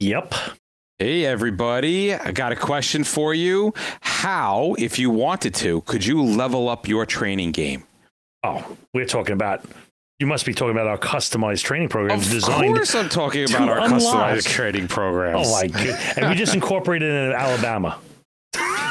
[0.00, 0.34] Yep.
[0.98, 2.14] Hey, everybody.
[2.14, 3.72] I got a question for you.
[4.00, 7.84] How, if you wanted to, could you level up your training game?
[8.42, 9.64] Oh, we're talking about.
[10.18, 12.70] You must be talking about our customized training programs Of designed.
[12.70, 14.00] Of course, I'm talking about our unlock.
[14.00, 15.46] customized training programs.
[15.46, 16.00] Oh my god!
[16.16, 18.00] And we just incorporated it in Alabama.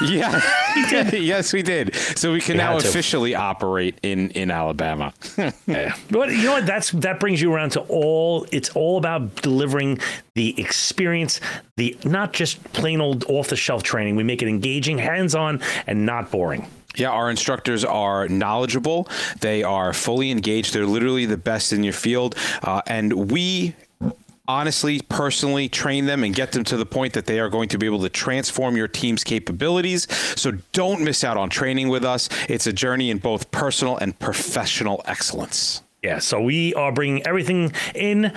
[0.08, 0.42] Yeah,
[1.14, 1.96] yes, we did.
[1.96, 2.88] So we can We now to.
[2.88, 5.14] officially operate in in Alabama.
[5.68, 5.96] Yeah.
[6.12, 6.66] But you know what?
[6.66, 8.46] That's that brings you around to all.
[8.52, 10.00] It's all about delivering
[10.36, 11.40] the experience,
[11.76, 14.16] the not just plain old off the shelf training.
[14.16, 16.68] We make it engaging, hands on, and not boring.
[16.96, 19.08] Yeah, our instructors are knowledgeable.
[19.42, 20.74] They are fully engaged.
[20.74, 22.36] They're literally the best in your field.
[22.64, 23.76] Uh, and we
[24.48, 27.78] honestly, personally train them and get them to the point that they are going to
[27.78, 30.08] be able to transform your team's capabilities.
[30.40, 32.30] So don't miss out on training with us.
[32.50, 35.84] It's a journey in both personal and professional excellence.
[36.04, 38.34] Yeah, so we are bringing everything in.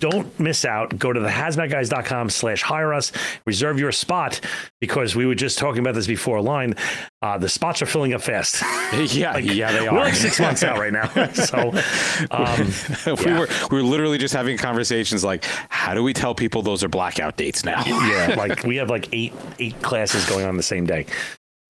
[0.00, 0.98] Don't miss out.
[0.98, 3.12] Go to the hazmatguys.com slash hire us.
[3.46, 4.40] Reserve your spot
[4.80, 6.74] because we were just talking about this before line.
[7.20, 8.62] Uh, the spots are filling up fast.
[9.10, 9.94] Yeah, yeah, they are.
[9.94, 11.08] We're like six months out right now.
[11.34, 11.70] So,
[12.30, 12.72] um,
[13.06, 13.38] we yeah.
[13.38, 16.88] were we were literally just having conversations like, how do we tell people those are
[16.88, 17.82] blackout dates now?
[17.86, 21.06] yeah, like we have like eight eight classes going on the same day.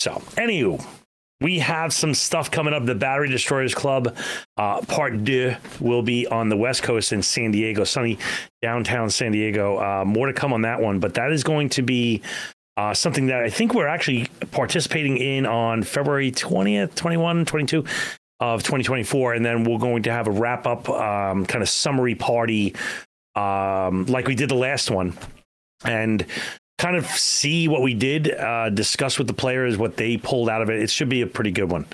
[0.00, 0.84] So, anywho,
[1.40, 2.84] we have some stuff coming up.
[2.86, 4.16] The Battery Destroyers Club,
[4.56, 8.18] uh, Part Deux, will be on the West Coast in San Diego, sunny
[8.62, 9.78] downtown San Diego.
[9.78, 12.22] Uh, more to come on that one, but that is going to be.
[12.76, 17.84] Uh, something that I think we're actually participating in on February 20th, 21, 22
[18.38, 19.34] of 2024.
[19.34, 22.74] And then we're going to have a wrap up um, kind of summary party
[23.34, 25.14] um, like we did the last one
[25.84, 26.26] and
[26.80, 30.62] kind of see what we did, uh, discuss with the players what they pulled out
[30.62, 30.82] of it.
[30.82, 31.86] It should be a pretty good one.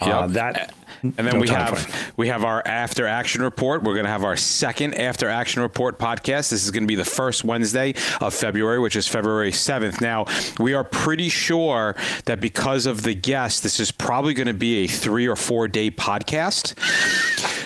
[0.00, 3.82] Uh, that And then no we have we have our after action report.
[3.82, 6.48] We're going to have our second after action report podcast.
[6.50, 10.00] This is going to be the first Wednesday of February, which is February 7th.
[10.00, 10.24] Now,
[10.58, 14.84] we are pretty sure that because of the guest, this is probably going to be
[14.84, 16.74] a 3 or 4 day podcast.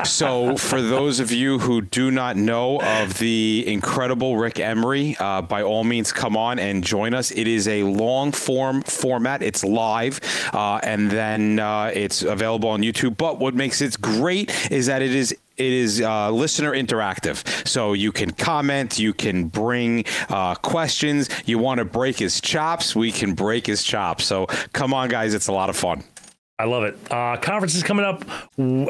[0.04, 5.42] So, for those of you who do not know of the incredible Rick Emery, uh,
[5.42, 7.30] by all means, come on and join us.
[7.30, 9.42] It is a long form format.
[9.42, 10.20] It's live,
[10.52, 13.16] uh, and then uh, it's available on YouTube.
[13.16, 17.66] But what makes it great is that it is it is uh, listener interactive.
[17.66, 21.28] So you can comment, you can bring uh, questions.
[21.46, 24.24] You want to break his chops, we can break his chops.
[24.24, 26.04] So come on, guys, it's a lot of fun.
[26.60, 26.98] I love it.
[27.08, 28.24] Uh, conference is coming up.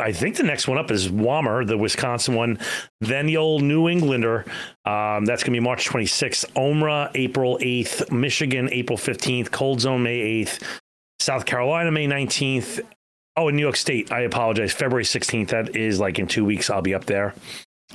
[0.01, 2.59] I think the next one up is Wammer, the Wisconsin one.
[3.03, 4.47] Then the old New Englander.
[4.87, 6.51] Um, that's going to be March 26th.
[6.53, 8.11] Omra, April 8th.
[8.11, 9.51] Michigan, April 15th.
[9.51, 10.63] Cold Zone, May 8th.
[11.21, 12.81] South Carolina, May 19th.
[13.37, 14.73] Oh, in New York State, I apologize.
[14.73, 15.49] February 16th.
[15.49, 16.71] That is like in two weeks.
[16.71, 17.35] I'll be up there.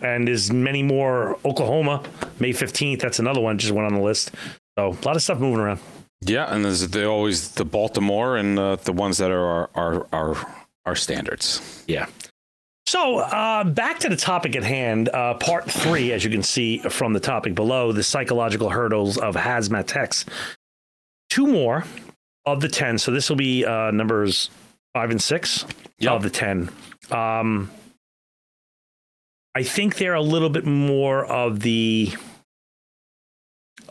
[0.04, 1.40] And there's many more.
[1.44, 2.04] Oklahoma,
[2.40, 3.00] May 15th.
[3.00, 3.58] That's another one.
[3.58, 4.32] Just went on the list.
[4.78, 5.80] So a lot of stuff moving around.
[6.26, 10.08] Yeah, and there's the, always the Baltimore and uh, the ones that are our our
[10.14, 11.84] our, our standards.
[11.88, 12.08] Yeah.
[12.86, 16.80] So uh, back to the topic at hand, uh, part three, as you can see
[16.80, 20.26] from the topic below, the psychological hurdles of hazmat techs.
[21.30, 21.86] Two more
[22.46, 22.98] of the ten.
[22.98, 24.50] So this will be uh, numbers
[24.94, 25.66] five and six
[26.00, 26.12] Yep.
[26.12, 26.70] of the ten.
[27.10, 27.72] Um,
[29.56, 32.12] I think they're a little bit more of the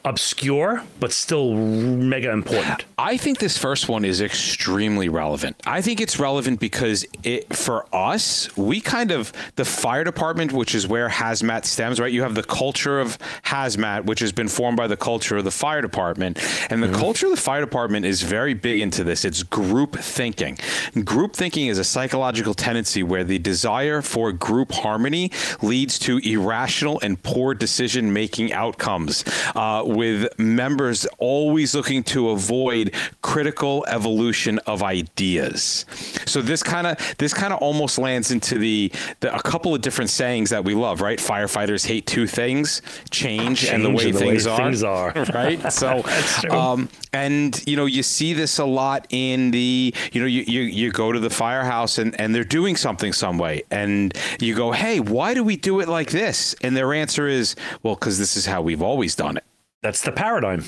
[0.05, 2.85] obscure, but still mega important.
[2.99, 5.57] I think this first one is extremely relevant.
[5.67, 10.75] I think it's relevant because it for us, we kind of the fire department, which
[10.75, 12.13] is where hazmat stems, right?
[12.13, 15.51] You have the culture of hazmat, which has been formed by the culture of the
[15.51, 16.39] fire department,
[16.71, 19.25] and the culture of the fire department is very big into this.
[19.25, 20.59] It's group thinking.
[21.05, 25.31] Group thinking is a psychological tendency where the desire for group harmony
[25.63, 29.25] leads to irrational and poor decision making outcomes.
[29.55, 35.86] Uh, with members always looking to avoid critical evolution of ideas.
[36.27, 39.80] So this kind of this kind of almost lands into the, the a couple of
[39.80, 41.18] different sayings that we love, right?
[41.18, 44.56] Firefighters hate two things: change, and the way, and the way things, are.
[44.59, 45.12] things are.
[45.34, 45.60] right?
[45.83, 46.04] So,
[46.50, 50.60] um, and you know, you see this a lot in the, you know, you you,
[50.60, 54.71] you go to the firehouse and and they're doing something some way, and you go,
[54.71, 56.54] hey, why do we do it like this?
[56.62, 59.45] And their answer is, well, because this is how we've always done it.
[59.83, 60.65] That's the paradigm.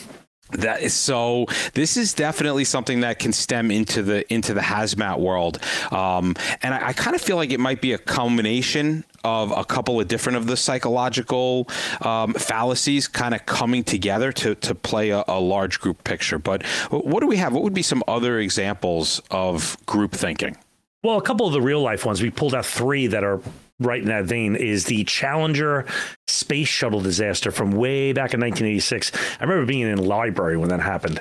[0.50, 1.46] That is so.
[1.72, 5.58] This is definitely something that can stem into the into the hazmat world,
[5.90, 9.64] um, and I, I kind of feel like it might be a combination of a
[9.64, 11.66] couple of different of the psychological
[12.02, 16.38] um, fallacies kind of coming together to to play a, a large group picture.
[16.38, 17.54] But what do we have?
[17.54, 20.58] What would be some other examples of group thinking?
[21.02, 23.40] Well, a couple of the real life ones, we pulled out three that are
[23.80, 25.86] right in that vein is the Challenger
[26.26, 29.12] space shuttle disaster from way back in 1986.
[29.40, 31.20] I remember being in library when that happened.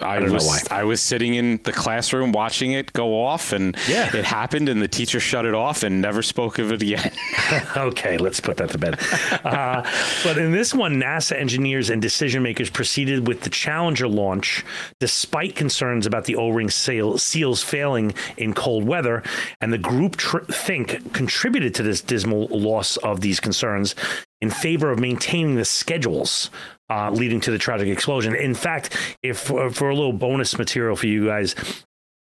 [0.00, 0.60] I, don't know was why.
[0.70, 4.14] I was sitting in the classroom watching it go off, and Yeah.
[4.16, 7.12] it happened, and the teacher shut it off and never spoke of it again.
[7.76, 8.98] okay, let's put that to bed.
[9.44, 9.82] Uh,
[10.24, 14.64] but in this one, NASA engineers and decision makers proceeded with the Challenger launch
[15.00, 19.22] despite concerns about the O ring sail, seals failing in cold weather.
[19.60, 23.94] And the group tr- think contributed to this dismal loss of these concerns
[24.40, 26.50] in favor of maintaining the schedules.
[26.90, 28.34] Uh, leading to the tragic explosion.
[28.34, 31.54] In fact, if for, for a little bonus material for you guys,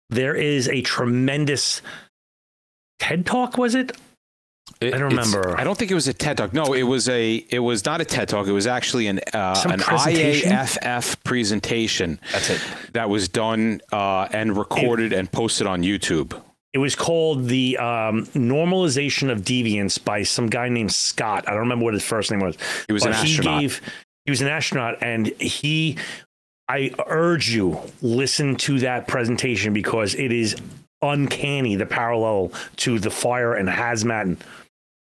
[0.10, 1.82] there is a tremendous
[3.00, 3.58] TED talk.
[3.58, 3.92] Was it?
[4.82, 5.58] I don't remember.
[5.58, 6.54] I don't think it was a TED talk.
[6.54, 7.36] No, it was a.
[7.50, 8.48] It was not a TED talk.
[8.48, 10.52] It was actually an uh, an presentation?
[10.52, 12.20] IAFF presentation.
[12.32, 12.62] That's it.
[12.94, 16.40] That was done uh, and recorded and posted on YouTube.
[16.74, 21.46] It was called the um, normalization of deviance by some guy named Scott.
[21.48, 22.58] I don't remember what his first name was.
[22.88, 23.62] He was an astronaut.
[23.62, 23.82] He, gave,
[24.26, 25.98] he was an astronaut, and he.
[26.70, 30.56] I urge you listen to that presentation because it is
[31.02, 34.22] uncanny the parallel to the fire and hazmat.
[34.22, 34.38] And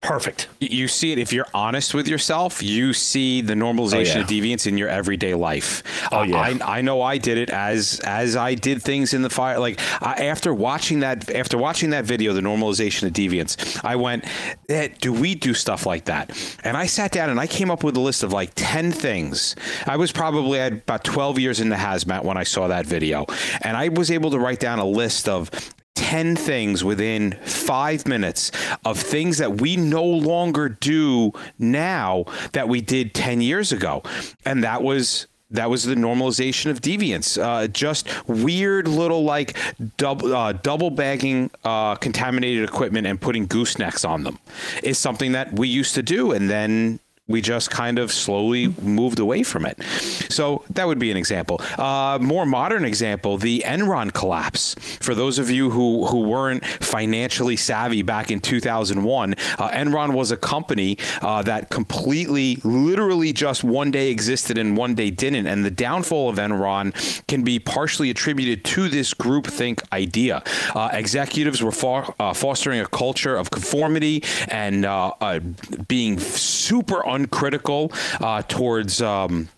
[0.04, 0.48] perfect.
[0.60, 2.62] You see it if you're honest with yourself.
[2.62, 4.20] You see the normalization Oh, yeah.
[4.20, 5.82] of deviance in your everyday life.
[6.12, 6.36] Oh, Uh, yeah.
[6.36, 9.58] I, I know I did it as as I did things in the fire.
[9.58, 14.24] Like I, after watching that after watching that video, the normalization of deviance, I went,
[14.68, 16.30] eh, "Do we do stuff like that?"
[16.64, 19.56] And I sat down and I came up with a list of like ten things.
[19.86, 23.26] I was probably at about twelve years into hazmat when I saw that video,
[23.62, 25.50] and I was able to write down a list of
[25.94, 28.50] 10 things within five minutes
[28.84, 34.02] of things that we no longer do now that we did 10 years ago.
[34.44, 35.26] And that was.
[35.50, 37.40] That was the normalization of deviance.
[37.40, 39.56] Uh, just weird little like
[39.98, 44.40] double uh, double bagging uh, contaminated equipment and putting goosenecks on them
[44.82, 49.18] is something that we used to do, and then we just kind of slowly moved
[49.18, 49.82] away from it.
[50.28, 51.58] So that would be an example.
[51.78, 54.74] Uh, more modern example, the Enron collapse.
[55.00, 60.32] For those of you who, who weren't financially savvy back in 2001, uh, Enron was
[60.32, 65.46] a company uh, that completely, literally just one day existed and one day didn't.
[65.46, 66.92] And the downfall of Enron
[67.26, 70.42] can be partially attributed to this groupthink idea.
[70.74, 71.72] Uh, executives were
[72.18, 75.40] uh, fostering a culture of conformity and uh,
[75.88, 79.00] being super uncritical uh, towards.
[79.00, 79.48] Um,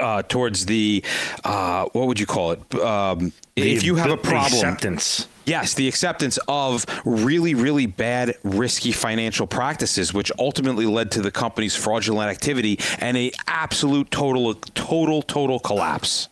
[0.00, 1.04] uh, towards the
[1.44, 2.74] uh, what would you call it?
[2.76, 5.26] Um, if you have The a problem, acceptance.
[5.44, 11.32] Yes, the acceptance of really, really bad, risky financial practices, which ultimately led to the
[11.32, 16.28] company's fraudulent activity and a absolute total, total, total collapse.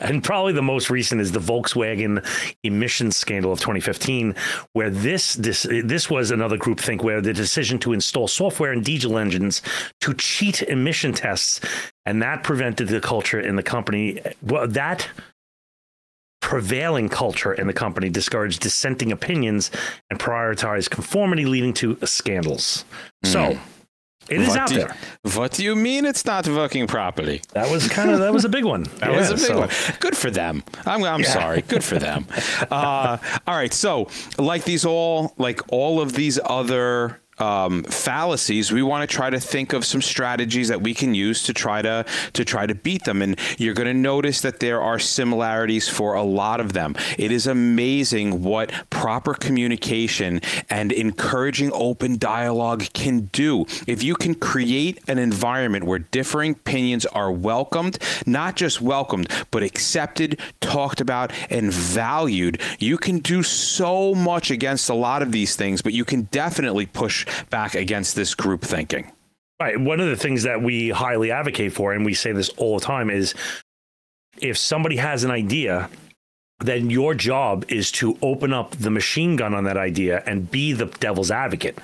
[0.00, 2.24] And probably the most recent is the Volkswagen
[2.62, 4.34] emissions scandal of 2015,
[4.72, 8.82] where this this this was another group think where the decision to install software in
[8.82, 9.62] diesel engines
[10.00, 11.60] to cheat emission tests,
[12.04, 14.20] and that prevented the culture in the company.
[14.42, 15.08] Well, that
[16.40, 19.70] prevailing culture in the company discouraged dissenting opinions
[20.10, 22.84] and prioritized conformity, leading to scandals.
[23.24, 23.75] So hmm.
[24.30, 24.96] It is what out do you, there.
[25.34, 27.42] What do you mean it's not working properly?
[27.52, 28.84] That was kind of that was a big one.
[28.98, 29.68] That was a big one.
[30.00, 30.62] Good for them.
[30.84, 31.32] I'm, I'm Yeah.
[31.32, 31.62] sorry.
[31.62, 32.26] Good for them.
[32.70, 33.72] Uh, all right.
[33.72, 39.30] So, like these all, like all of these other um, fallacies, we want to try
[39.30, 42.74] to think of some strategies that we can use to try to to try to
[42.74, 43.22] beat them.
[43.22, 46.96] And you're going to notice that there are similarities for a lot of them.
[47.18, 50.40] It is amazing what proper communication
[50.70, 53.66] and encouraging open dialogue can do.
[53.86, 59.62] If you can create an environment where differing opinions are welcomed, not just welcomed, but
[59.62, 65.56] accepted, talked about, and valued, you can do so much against a lot of these
[65.56, 69.10] things, but you can definitely push back against this group thinking.
[69.60, 69.80] Right.
[69.80, 72.84] One of the things that we highly advocate for, and we say this all the
[72.84, 73.34] time, is
[74.38, 75.88] if somebody has an idea,
[76.60, 80.72] then your job is to open up the machine gun on that idea and be
[80.72, 81.78] the devil's advocate.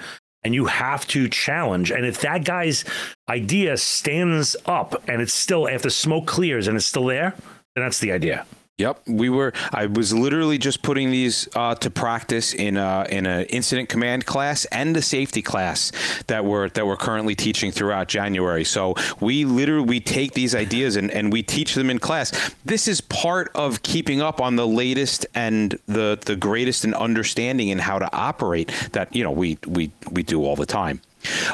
[0.44, 1.90] And you have to challenge.
[1.90, 2.84] And if that guy's
[3.28, 7.34] idea stands up and it's still, after smoke clears and it's still there,
[7.75, 8.44] then that's the idea.
[8.79, 9.52] Yep, we were.
[9.71, 14.25] I was literally just putting these uh, to practice in a, in an incident command
[14.25, 15.93] class and a safety class
[16.26, 18.64] that we're that we're currently teaching throughout January.
[18.64, 22.33] So we literally we take these ideas and, and we teach them in class.
[22.64, 27.71] This is part of keeping up on the latest and the the greatest in understanding
[27.71, 31.02] and how to operate that you know we we we do all the time.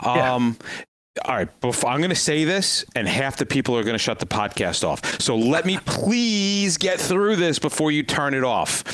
[0.05, 0.53] Yeah.
[1.25, 3.99] All right, before, I'm going to say this, and half the people are going to
[3.99, 5.21] shut the podcast off.
[5.21, 8.85] So let me please get through this before you turn it off.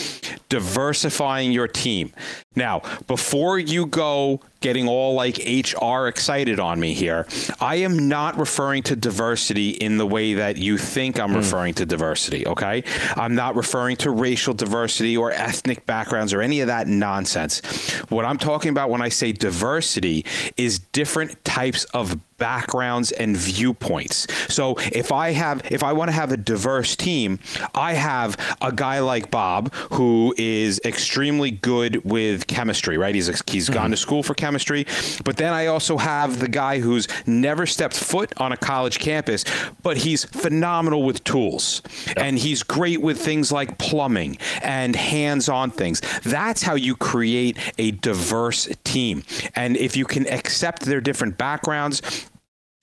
[0.49, 2.13] Diversifying your team.
[2.55, 7.27] Now, before you go getting all like HR excited on me here.
[7.61, 11.37] I am not referring to diversity in the way that you think I'm mm.
[11.37, 12.83] referring to diversity, okay?
[13.15, 17.61] I'm not referring to racial diversity or ethnic backgrounds or any of that nonsense.
[18.09, 20.25] What I'm talking about when I say diversity
[20.57, 24.27] is different types of backgrounds and viewpoints.
[24.53, 27.39] So if I have if I want to have a diverse team,
[27.75, 33.15] I have a guy like Bob who is extremely good with chemistry, right?
[33.15, 33.75] He's he's mm-hmm.
[33.75, 34.87] gone to school for chemistry,
[35.25, 39.45] but then I also have the guy who's never stepped foot on a college campus,
[39.83, 41.83] but he's phenomenal with tools.
[42.07, 42.19] Yep.
[42.19, 46.01] And he's great with things like plumbing and hands-on things.
[46.23, 49.25] That's how you create a diverse team.
[49.55, 52.03] And if you can accept their different backgrounds,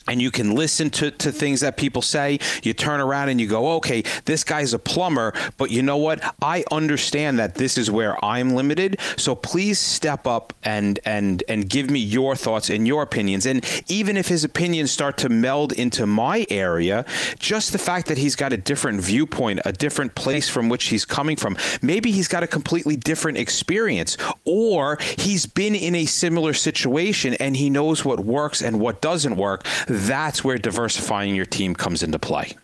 [0.07, 2.39] and you can listen to, to things that people say.
[2.63, 6.35] You turn around and you go, okay, this guy's a plumber, but you know what?
[6.41, 8.99] I understand that this is where I'm limited.
[9.17, 13.45] So please step up and and and give me your thoughts and your opinions.
[13.45, 17.05] And even if his opinions start to meld into my area,
[17.37, 21.05] just the fact that he's got a different viewpoint, a different place from which he's
[21.05, 26.53] coming from, maybe he's got a completely different experience, or he's been in a similar
[26.53, 31.75] situation and he knows what works and what doesn't work that's where diversifying your team
[31.75, 32.55] comes into play.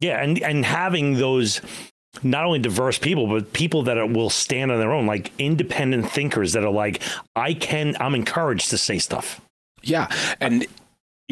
[0.00, 1.60] Yeah, and and having those
[2.22, 6.10] not only diverse people, but people that are, will stand on their own, like independent
[6.10, 7.02] thinkers that are like,
[7.36, 9.40] I can, I'm encouraged to say stuff.
[9.82, 10.66] Yeah, and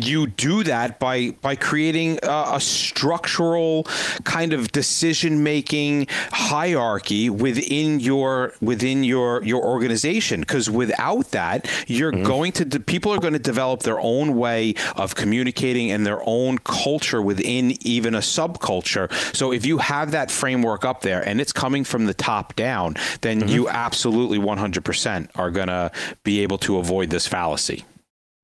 [0.05, 3.85] you do that by by creating a, a structural
[4.25, 12.12] kind of decision making hierarchy within your within your your organization because without that you're
[12.12, 12.25] mm-hmm.
[12.25, 16.21] going to de- people are going to develop their own way of communicating and their
[16.26, 21.40] own culture within even a subculture so if you have that framework up there and
[21.40, 23.49] it's coming from the top down then mm-hmm.
[23.49, 25.90] you absolutely 100% are going to
[26.23, 27.85] be able to avoid this fallacy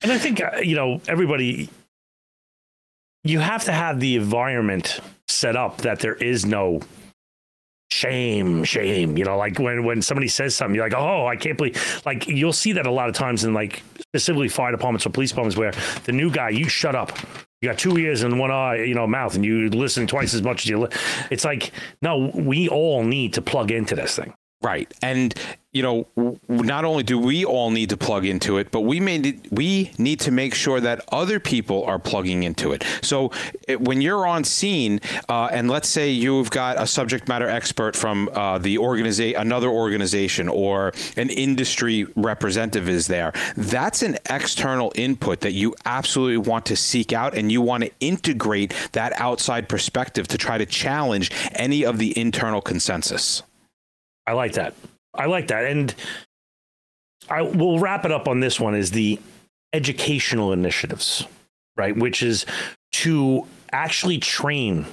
[0.05, 1.71] and I think, uh, you know, everybody,
[3.25, 6.81] you have to have the environment set up that there is no
[7.91, 9.17] shame, shame.
[9.17, 12.03] You know, like when, when somebody says something, you're like, oh, I can't believe.
[12.05, 15.31] Like you'll see that a lot of times in like specifically fire departments or police
[15.31, 15.73] departments where
[16.05, 17.19] the new guy, you shut up.
[17.63, 20.43] You got two ears and one eye, you know, mouth, and you listen twice as
[20.43, 20.81] much as you.
[20.81, 20.91] Li-
[21.31, 24.35] it's like, no, we all need to plug into this thing.
[24.65, 24.93] Right.
[25.03, 25.35] And
[25.75, 26.07] you know,
[26.49, 30.21] not only do we all need to plug into it, but we may we need
[30.21, 32.85] to make sure that other people are plugging into it.
[33.03, 33.33] So
[33.79, 38.31] when you're on scene, uh, and let's say you've got a subject matter expert from
[38.33, 45.41] uh, the organization, another organization, or an industry representative is there, that's an external input
[45.41, 50.29] that you absolutely want to seek out, and you want to integrate that outside perspective
[50.29, 53.43] to try to challenge any of the internal consensus.
[54.27, 54.75] I like that.
[55.15, 55.65] I like that.
[55.65, 55.95] And
[57.29, 59.19] I will wrap it up on this one is the
[59.73, 61.25] educational initiatives,
[61.77, 61.97] right?
[61.97, 62.47] Which is
[62.93, 64.87] to actually train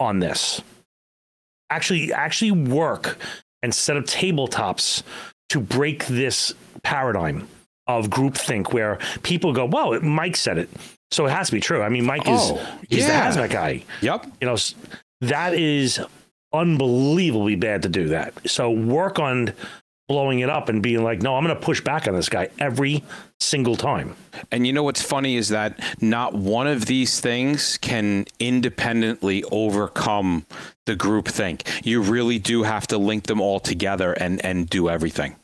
[0.00, 0.62] on this.
[1.70, 3.18] Actually actually work
[3.62, 5.02] and set up tabletops
[5.50, 7.48] to break this paradigm
[7.86, 10.70] of groupthink where people go, "Well, Mike said it,
[11.10, 13.30] so it has to be true." I mean, Mike is oh, he's yeah.
[13.30, 13.84] the hazmat guy.
[14.00, 14.26] Yep.
[14.40, 14.56] You know,
[15.22, 16.00] that is
[16.52, 18.48] unbelievably bad to do that.
[18.48, 19.52] So work on
[20.08, 22.48] blowing it up and being like, no, I'm going to push back on this guy
[22.58, 23.04] every
[23.40, 24.16] single time.
[24.50, 30.46] And you know what's funny is that not one of these things can independently overcome
[30.86, 31.64] the group think.
[31.84, 35.36] You really do have to link them all together and and do everything.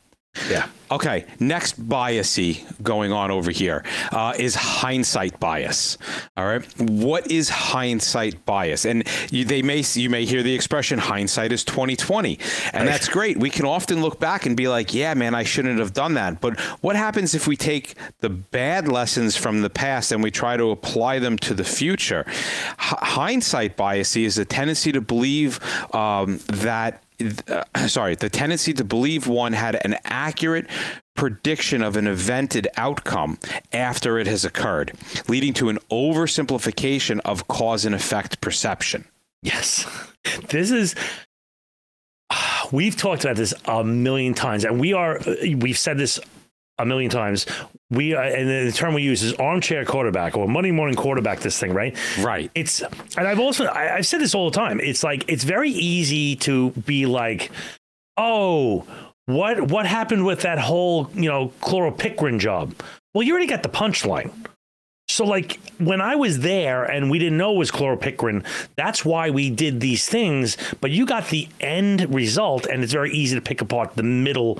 [0.49, 0.67] Yeah.
[0.91, 5.97] Okay, next biasy going on over here uh, is hindsight bias.
[6.37, 8.85] All right, what is hindsight bias?
[8.85, 12.37] And you, they may you may hear the expression "hindsight is 2020,"
[12.71, 13.37] and that's great.
[13.37, 16.39] We can often look back and be like, "Yeah, man, I shouldn't have done that."
[16.39, 20.55] But what happens if we take the bad lessons from the past and we try
[20.55, 22.25] to apply them to the future?
[22.27, 25.59] H- hindsight bias is a tendency to believe
[25.95, 27.01] um, that
[27.87, 30.67] sorry, the tendency to believe one had an accurate
[31.15, 33.37] prediction of an evented outcome
[33.71, 34.93] after it has occurred,
[35.27, 39.05] leading to an oversimplification of cause and effect perception.
[39.41, 39.85] Yes.
[40.49, 40.95] This is
[42.71, 45.19] we've talked about this a million times and we are
[45.57, 46.19] we've said this
[46.77, 47.45] a million times.
[47.89, 51.39] We uh, and the term we use is armchair quarterback or Monday morning quarterback.
[51.39, 51.97] This thing, right?
[52.19, 52.51] Right.
[52.55, 54.79] It's and I've also I, I've said this all the time.
[54.79, 57.51] It's like it's very easy to be like,
[58.17, 58.85] oh,
[59.25, 62.75] what what happened with that whole you know chloropicrin job?
[63.13, 64.31] Well, you already got the punchline.
[65.07, 68.43] So, like when I was there and we didn't know it was chloropicrin,
[68.75, 70.57] that's why we did these things.
[70.81, 74.59] But you got the end result, and it's very easy to pick apart the middle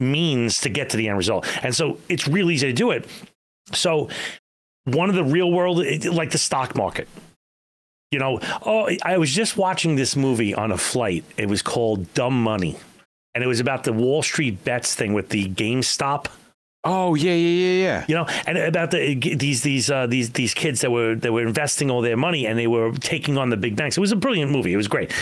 [0.00, 1.46] means to get to the end result.
[1.64, 3.06] And so it's really easy to do it.
[3.72, 4.08] So
[4.84, 7.08] one of the real world, like the stock market.
[8.10, 11.24] You know, oh, I was just watching this movie on a flight.
[11.36, 12.76] It was called Dumb Money,
[13.34, 16.26] and it was about the Wall Street bets thing with the GameStop.
[16.84, 18.04] Oh yeah, yeah, yeah, yeah.
[18.06, 21.44] You know, and about the these these uh, these these kids that were that were
[21.44, 23.96] investing all their money and they were taking on the big banks.
[23.96, 24.72] It was a brilliant movie.
[24.72, 25.12] It was great.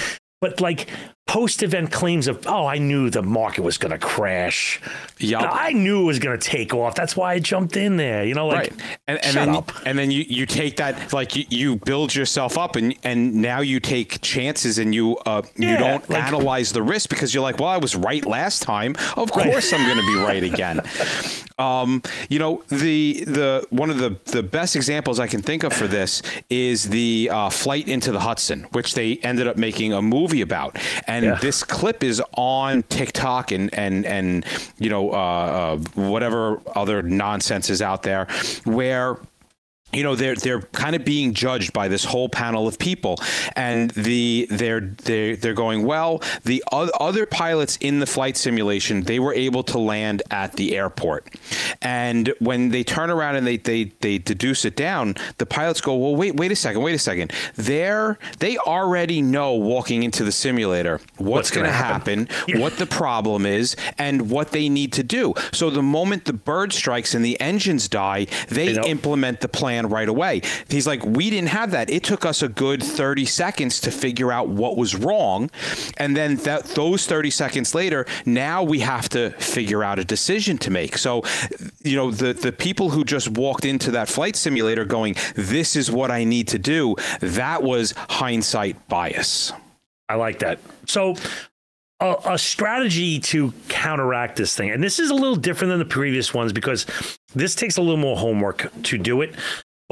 [0.43, 0.89] But like
[1.27, 4.81] post event claims of, oh, I knew the market was going to crash.
[5.19, 6.95] Yeah, I knew it was going to take off.
[6.95, 8.25] That's why I jumped in there.
[8.25, 8.99] You know, like, right.
[9.07, 9.73] and, and shut then, up.
[9.87, 13.61] And then you, you take that, like you, you build yourself up and, and now
[13.61, 17.43] you take chances and you, uh, yeah, you don't like, analyze the risk because you're
[17.43, 18.95] like, well, I was right last time.
[19.17, 19.81] Of course right.
[19.81, 20.81] I'm going to be right again.
[21.59, 25.73] Um, you know, the the one of the the best examples I can think of
[25.73, 30.03] for this is the uh, flight into the Hudson, which they ended up making a
[30.03, 30.79] movie about.
[31.07, 31.35] And yeah.
[31.37, 34.45] this clip is on TikTok and and and
[34.79, 38.27] you know uh, uh, whatever other nonsense is out there,
[38.65, 39.19] where
[39.93, 43.19] you know they're they're kind of being judged by this whole panel of people.
[43.57, 49.19] And the they're they're they're going well the other pilots in the flight simulation they
[49.19, 51.29] were able to land at the airport.
[51.81, 55.97] And when they turn around and they they they deduce it down the pilots go
[55.97, 57.33] well wait wait a second wait a second.
[57.57, 62.77] They're they already know walking into the simulator what's, what's going to happen, happen what
[62.79, 65.35] the problem is and what they need to do.
[65.53, 69.93] So the moment the bird strikes and the engines die they implement the plan plan
[69.93, 70.43] right away.
[70.69, 71.91] He's like, we didn't have that.
[71.91, 75.51] It took us a good 30 seconds to figure out what was wrong.
[75.97, 80.71] And then those 30 seconds later, now we have to figure out a decision to
[80.71, 80.99] make.
[80.99, 81.23] So,
[81.83, 85.91] you know, the, the people who just walked into that flight simulator going, this is
[85.91, 89.53] what I need to do, that was hindsight bias.
[90.09, 90.59] I like that.
[90.87, 91.17] So
[92.03, 95.85] a, a, strategy to counteract this thing, and this is a little different than the
[95.85, 96.85] previous ones because
[97.35, 99.35] this takes a little more homework to do it.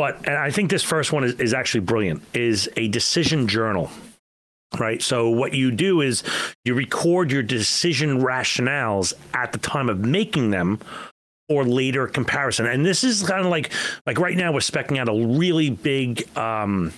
[0.01, 3.91] But and I think this first one is, is actually brilliant, is a decision journal.
[4.79, 5.03] Right.
[5.03, 6.23] So what you do is
[6.65, 10.79] you record your decision rationales at the time of making them
[11.51, 12.65] or later comparison.
[12.65, 13.73] And this is kind of like
[14.07, 16.95] like right now we're specking out a really big um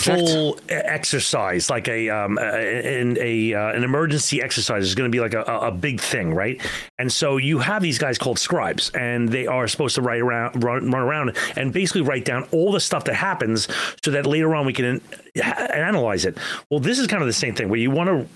[0.00, 0.28] Project?
[0.28, 5.20] full exercise, like a um, a, a uh, an emergency exercise is going to be
[5.20, 6.60] like a, a big thing, right?
[6.98, 10.62] And so you have these guys called scribes, and they are supposed to write around,
[10.62, 13.68] run, run around, and basically write down all the stuff that happens,
[14.04, 15.00] so that later on we can
[15.42, 16.38] analyze it.
[16.70, 18.26] Well, this is kind of the same thing where you want to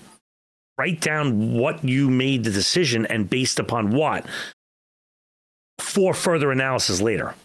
[0.77, 4.25] write down what you made the decision and based upon what
[5.79, 7.35] for further analysis later.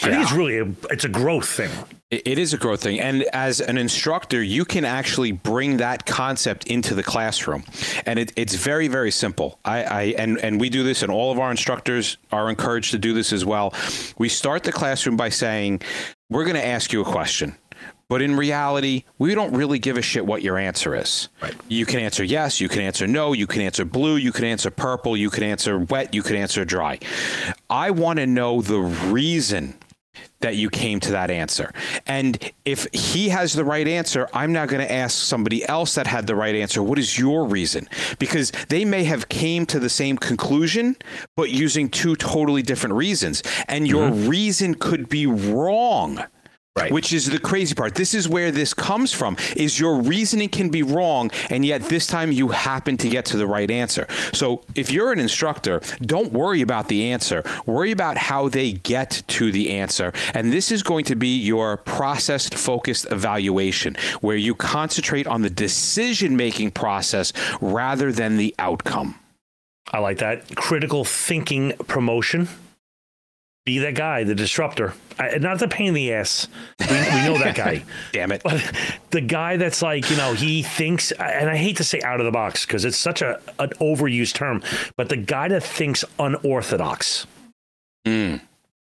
[0.00, 0.06] Yeah.
[0.06, 1.70] I think it's really a, it's a growth thing.
[2.10, 6.66] It is a growth thing, and as an instructor, you can actually bring that concept
[6.66, 7.64] into the classroom,
[8.04, 9.58] and it, it's very very simple.
[9.64, 12.98] I, I and and we do this, and all of our instructors are encouraged to
[12.98, 13.72] do this as well.
[14.18, 15.80] We start the classroom by saying,
[16.28, 17.56] "We're going to ask you a question."
[18.08, 21.30] But in reality, we don't really give a shit what your answer is.
[21.40, 21.54] Right.
[21.68, 24.70] You can answer yes, you can answer no, you can answer blue, you can answer
[24.70, 26.98] purple, you can answer wet, you can answer dry.
[27.70, 29.78] I want to know the reason
[30.42, 31.72] that you came to that answer.
[32.06, 36.06] And if he has the right answer, I'm now going to ask somebody else that
[36.06, 37.88] had the right answer, what is your reason?
[38.18, 40.96] Because they may have came to the same conclusion
[41.36, 44.28] but using two totally different reasons and your mm-hmm.
[44.28, 46.22] reason could be wrong.
[46.74, 46.90] Right.
[46.90, 47.94] Which is the crazy part.
[47.94, 49.36] This is where this comes from.
[49.56, 53.36] Is your reasoning can be wrong and yet this time you happen to get to
[53.36, 54.06] the right answer.
[54.32, 57.44] So, if you're an instructor, don't worry about the answer.
[57.66, 60.14] Worry about how they get to the answer.
[60.32, 65.50] And this is going to be your process focused evaluation where you concentrate on the
[65.50, 69.18] decision-making process rather than the outcome.
[69.92, 70.56] I like that.
[70.56, 72.48] Critical thinking promotion
[73.64, 74.94] be that guy, the disruptor.
[75.18, 76.48] I, not the pain in the ass.
[76.80, 77.84] We, we know that guy.
[78.12, 78.42] Damn it.
[78.42, 78.60] But
[79.10, 82.26] the guy that's like, you know, he thinks, and I hate to say out of
[82.26, 84.62] the box because it's such a an overused term,
[84.96, 87.26] but the guy that thinks unorthodox.
[88.04, 88.40] Mm.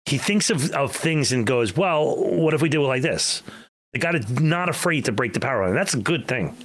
[0.05, 3.43] He thinks of, of things and goes, well, what if we do it like this?
[3.93, 5.75] The guy that's not afraid to break the power line.
[5.75, 6.55] That's a good thing.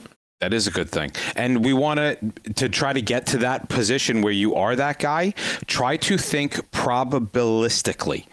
[0.41, 1.13] That is a good thing.
[1.35, 2.19] And we want to
[2.55, 5.33] to try to get to that position where you are that guy,
[5.67, 8.27] try to think probabilistically.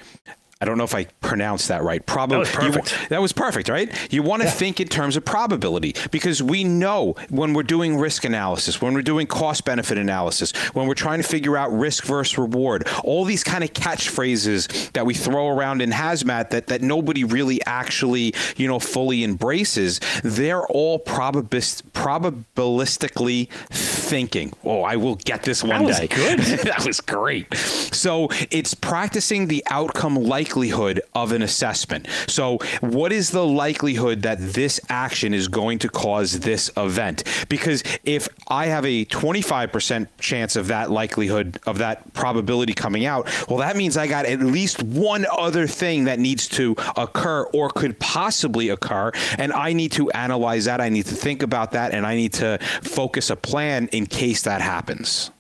[0.63, 2.06] I don't know if I pronounced that right.
[2.06, 2.93] Probably that was perfect.
[2.93, 3.91] You, that was perfect, right?
[4.13, 4.54] You want to yeah.
[4.54, 9.02] think in terms of probability because we know when we're doing risk analysis, when we're
[9.02, 13.43] doing cost benefit analysis, when we're trying to figure out risk versus reward, all these
[13.43, 18.65] kind of catchphrases that we throw around in hazmat that that nobody really actually, you
[18.65, 24.54] know, fully embraces, they're all probabilistically thinking.
[24.63, 26.08] Oh, I will get this one day.
[26.08, 26.39] That was good.
[26.67, 27.54] that was great.
[27.54, 30.15] So it's practicing the outcome
[30.54, 32.08] likelihood of an assessment.
[32.28, 37.24] So, what is the likelihood that this action is going to cause this event?
[37.50, 43.28] Because if I have a 25% chance of that likelihood, of that probability coming out,
[43.50, 47.70] well, that means I got at least one other thing that needs to occur or
[47.70, 49.12] could possibly occur.
[49.39, 50.80] And I need to analyze that.
[50.82, 51.94] I need to think about that.
[51.94, 55.32] And I need to focus a plan in case that happens.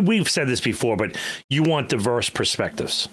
[0.00, 1.16] we've said this before, but
[1.48, 3.08] you want diverse perspectives,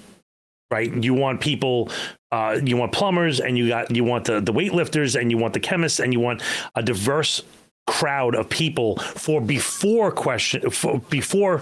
[0.71, 0.91] right?
[0.91, 1.89] You want people,
[2.31, 5.53] uh, you want plumbers, and you got you want the the weightlifters, and you want
[5.53, 6.41] the chemists, and you want
[6.75, 7.41] a diverse
[7.85, 11.61] crowd of people for before question for before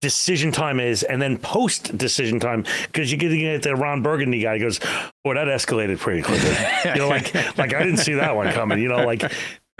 [0.00, 4.02] decision time is and then post decision time because you get to get the Ron
[4.02, 4.78] Burgundy guy goes,
[5.24, 6.54] boy, that escalated pretty quickly.
[6.84, 8.78] you know, like like I didn't see that one coming.
[8.78, 9.22] You know, like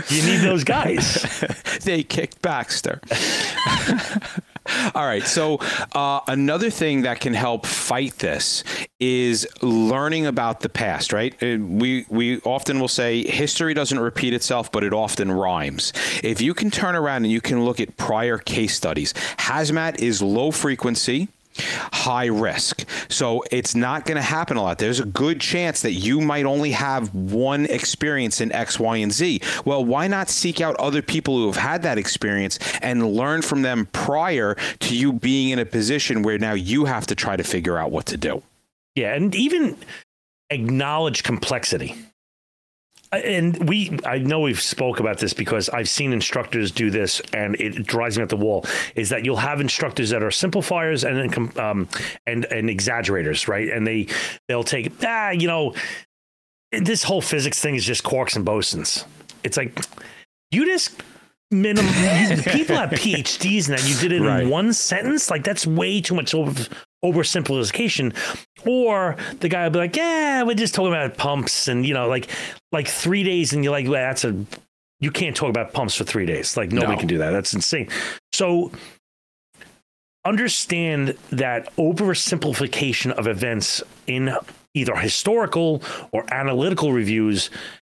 [0.09, 1.45] you need those guys.
[1.85, 3.01] they kicked Baxter.
[4.95, 5.27] All right.
[5.27, 5.59] So,
[5.95, 8.65] uh, another thing that can help fight this
[9.01, 11.35] is learning about the past, right?
[11.43, 15.93] Uh, We, we often will say history doesn't repeat itself, but it often rhymes.
[16.23, 20.23] If you can turn around and you can look at prior case studies, hazmat is
[20.23, 22.85] low frequency high risk.
[23.09, 24.79] So it's not going to happen a lot.
[24.79, 29.13] There's a good chance that you might only have one experience in X, Y, and
[29.13, 29.41] Z.
[29.65, 33.63] Well, why not seek out other people who have had that experience and learn from
[33.63, 37.45] them prior to you being in a position where now you have to try to
[37.45, 38.43] figure out what to do?
[38.95, 39.77] Yeah, and even
[40.51, 41.95] acknowledge complexity.
[43.11, 47.55] And we, I know we've spoke about this because I've seen instructors do this, and
[47.61, 48.67] it drives me up the wall.
[48.97, 51.89] Is that you'll have instructors that are simplifiers and um,
[52.27, 53.69] and and exaggerators, right?
[53.71, 54.09] And they
[54.49, 55.75] they'll take ah, you know,
[56.73, 59.05] this whole physics thing is just quarks and bosons.
[59.43, 59.79] It's like
[60.51, 61.03] you just
[61.51, 61.91] minimum
[62.45, 64.43] people have PhDs that you did it Right.
[64.43, 65.31] in one sentence.
[65.31, 66.67] Like that's way too much over
[67.05, 68.15] oversimplification.
[68.67, 72.09] Or the guy will be like, "Yeah, we're just talking about pumps," and you know,
[72.09, 72.29] like
[72.73, 74.35] like three days, and you're like, well, "That's a
[75.01, 76.57] you can't talk about pumps for three days.
[76.57, 76.99] Like nobody No.
[76.99, 77.31] can do that.
[77.31, 77.89] That's insane."
[78.33, 78.73] So
[80.25, 84.35] understand that oversimplification of events in
[84.75, 85.83] either historical
[86.13, 87.51] or analytical reviews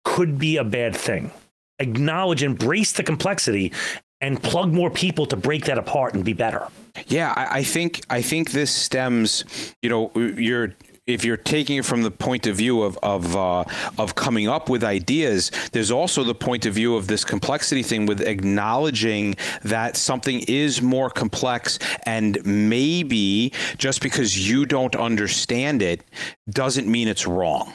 [0.05, 1.31] could be a bad thing.
[1.79, 3.73] Acknowledge, embrace the complexity,
[4.21, 6.69] and plug more people to break that apart and be better.
[7.07, 9.45] Yeah, I, I think I think this stems.
[9.83, 10.75] You know, you're
[11.07, 13.65] if you're taking it from the point of view of of uh,
[13.99, 18.07] of coming up with ideas, there's also the point of view of this complexity thing
[18.07, 26.03] with acknowledging that something is more complex, and maybe just because you don't understand it
[26.51, 27.73] doesn't mean it's wrong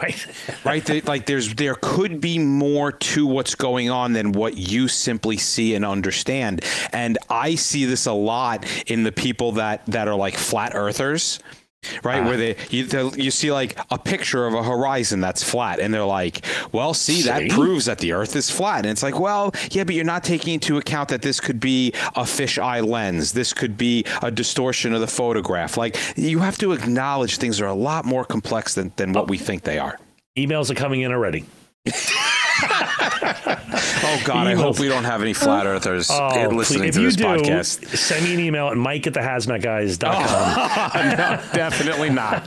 [0.00, 0.26] Right?
[0.64, 5.36] right like there's there could be more to what's going on than what you simply
[5.36, 10.16] see and understand and i see this a lot in the people that that are
[10.16, 11.38] like flat earthers
[12.02, 12.22] right?
[12.22, 12.54] Where uh-huh.
[12.70, 16.44] they you, you see like a picture of a horizon that's flat and they're like
[16.72, 18.78] well see, that proves that the earth is flat.
[18.80, 21.92] And it's like well yeah but you're not taking into account that this could be
[22.14, 23.32] a fisheye lens.
[23.32, 25.76] This could be a distortion of the photograph.
[25.76, 29.26] Like you have to acknowledge things are a lot more complex than, than what oh.
[29.26, 29.98] we think they are.
[30.36, 31.44] Emails are coming in already.
[34.06, 36.88] Oh God, I hope we don't have any flat earthers Oh, listening please.
[36.88, 37.96] if to you this do, podcast.
[37.96, 40.14] send me an email at mike at the hazmatguys.com.
[41.16, 42.44] no, definitely not.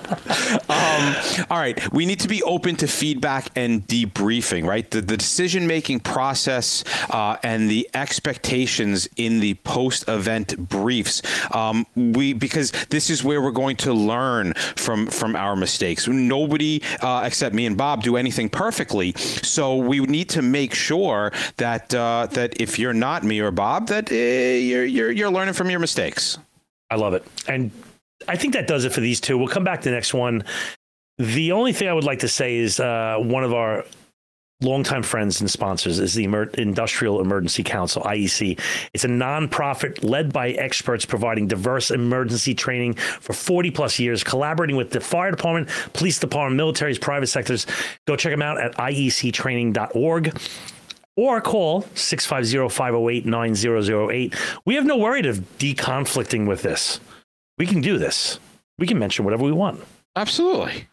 [0.70, 1.15] Um,
[1.50, 4.65] all right, we need to be open to feedback and debriefing.
[4.65, 11.22] Right, the, the decision making process uh, and the expectations in the post event briefs.
[11.54, 16.08] Um, we because this is where we're going to learn from from our mistakes.
[16.08, 21.32] Nobody uh, except me and Bob do anything perfectly, so we need to make sure
[21.58, 25.54] that uh, that if you're not me or Bob, that uh, you're, you're you're learning
[25.54, 26.38] from your mistakes.
[26.90, 27.24] I love it.
[27.48, 27.72] And
[28.28, 29.38] I think that does it for these two.
[29.38, 30.44] We'll come back to the next one.
[31.18, 33.86] The only thing I would like to say is uh, one of our
[34.62, 38.60] longtime friends and sponsors is the Emer- Industrial Emergency Council, IEC.
[38.93, 44.76] It's a nonprofit led by experts providing diverse emergency training for 40 plus years, collaborating
[44.76, 47.67] with the fire department, police department, militaries, private sectors.
[48.08, 50.39] Go check them out at iectraining.org
[51.15, 54.36] or call 650-508-9008.
[54.65, 57.00] We have no worry of deconflicting with this.
[57.58, 58.39] We can do this.
[58.80, 59.84] We can mention whatever we want.
[60.15, 60.88] Absolutely.